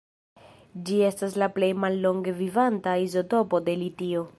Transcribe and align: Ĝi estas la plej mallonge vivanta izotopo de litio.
Ĝi 0.87 0.97
estas 1.09 1.37
la 1.43 1.51
plej 1.59 1.71
mallonge 1.85 2.35
vivanta 2.41 2.99
izotopo 3.07 3.67
de 3.71 3.83
litio. 3.87 4.29